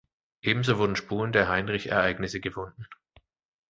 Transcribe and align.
Ebenso 0.41 0.79
wurden 0.79 0.95
Spuren 0.95 1.31
der 1.31 1.47
Heinrich-Ereignisse 1.47 2.39
gefunden. 2.39 2.87